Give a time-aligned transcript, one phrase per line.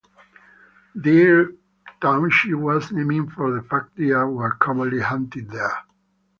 [0.99, 1.51] Deer
[2.01, 5.77] Township was named for the fact deer were commonly hunted there.